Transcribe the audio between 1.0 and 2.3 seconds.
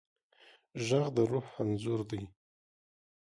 د روح انځور دی